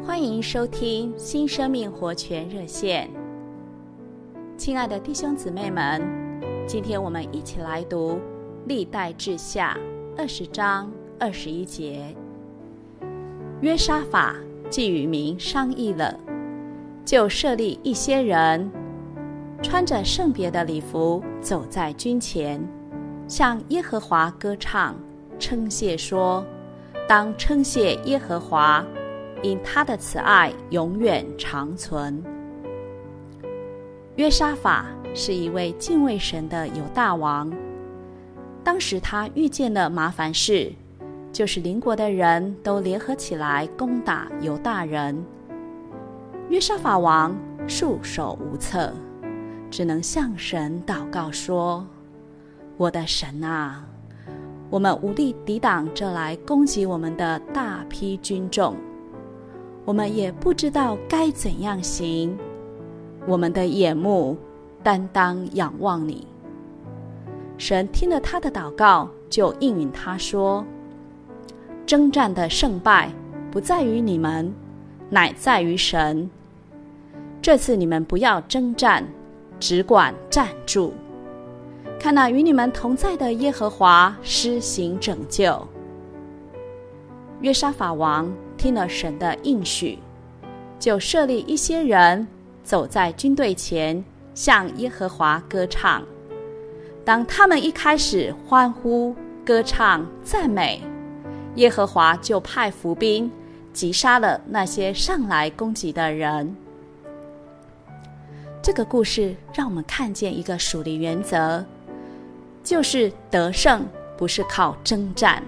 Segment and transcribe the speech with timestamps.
[0.00, 3.08] 欢迎收听新生命活泉热线。
[4.56, 6.02] 亲爱的弟兄姊妹们，
[6.66, 8.18] 今天我们一起来读
[8.66, 9.78] 历代志下
[10.16, 12.16] 二十章二十一节。
[13.60, 14.34] 约沙法
[14.70, 16.18] 既与民商议了，
[17.04, 18.68] 就设立一些人，
[19.62, 22.60] 穿着圣别的礼服，走在军前，
[23.28, 24.96] 向耶和华歌唱，
[25.38, 26.44] 称谢说
[27.06, 28.84] ：“当称谢耶和华。”
[29.42, 32.22] 因他的慈爱永远长存。
[34.16, 37.52] 约沙法是一位敬畏神的犹大王。
[38.62, 40.72] 当时他遇见了麻烦事，
[41.32, 45.20] 就是邻国的人都联合起来攻打犹大人。
[46.48, 47.34] 约沙法王
[47.66, 48.92] 束手无策，
[49.70, 51.84] 只能向神祷告说
[52.76, 53.84] ：“我的神啊，
[54.68, 58.76] 我们无力抵挡这来攻击我们的大批军众。”
[59.84, 62.38] 我们也不知道该怎样行，
[63.26, 64.36] 我们的眼目
[64.82, 66.26] 担当仰望你。
[67.58, 70.64] 神听了他的祷告，就应允他说
[71.84, 73.10] ：“征战的胜败
[73.50, 74.52] 不在于你们，
[75.10, 76.30] 乃在于神。
[77.40, 79.04] 这次你们不要征战，
[79.58, 80.92] 只管站住，
[81.98, 85.60] 看那与你们同在的耶和华施行拯救。”
[87.42, 89.98] 约沙法王听了神的应许，
[90.78, 92.26] 就设立一些人
[92.62, 94.02] 走在军队前，
[94.34, 96.02] 向耶和华歌唱。
[97.04, 100.80] 当他们一开始欢呼、歌唱、赞美，
[101.56, 103.28] 耶和华就派伏兵
[103.72, 106.56] 击杀了那些上来攻击的人。
[108.62, 111.64] 这个故事让我们看见一个属灵原则，
[112.62, 113.84] 就是得胜
[114.16, 115.42] 不是靠征战。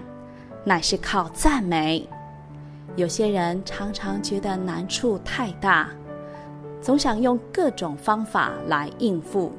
[0.65, 2.05] 乃是靠赞美。
[2.95, 5.89] 有些人常常觉得难处太大，
[6.81, 9.51] 总想用各种方法来应付。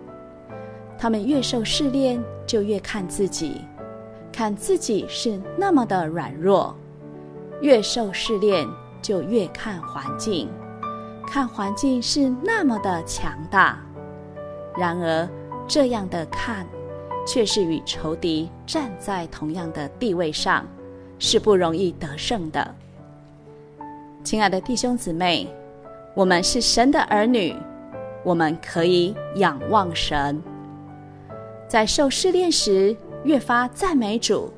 [0.98, 3.61] 他们越受试炼，就越看自己，
[4.33, 6.74] 看自己是那么的软弱；
[7.61, 8.66] 越受试炼，
[9.00, 10.48] 就越看环境，
[11.27, 13.78] 看环境是那么的强大。
[14.77, 15.28] 然而，
[15.68, 16.66] 这样的看，
[17.27, 20.66] 却是与仇敌站在同样的地位上。
[21.18, 22.74] 是不容易得胜的，
[24.22, 25.48] 亲爱的弟兄姊妹，
[26.14, 27.54] 我们是神的儿女，
[28.22, 30.42] 我们可以仰望神，
[31.66, 32.94] 在受试炼时
[33.24, 34.52] 越发赞美主。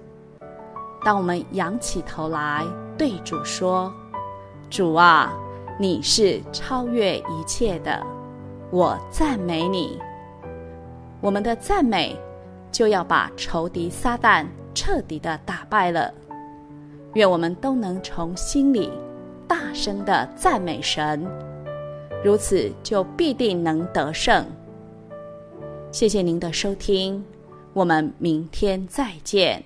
[1.04, 2.64] 当我们仰起头来
[2.96, 3.92] 对主说
[4.68, 5.32] ：“主啊，
[5.78, 8.04] 你是超越一切的，
[8.70, 9.96] 我赞美你。”
[11.20, 12.18] 我们的赞美
[12.72, 14.44] 就要把仇敌撒旦
[14.74, 16.12] 彻底的打败了。
[17.14, 18.90] 愿我们都能从心里
[19.46, 21.26] 大声的赞美神，
[22.24, 24.44] 如此就必定能得胜。
[25.90, 27.24] 谢谢您的收听，
[27.72, 29.62] 我们明天再见。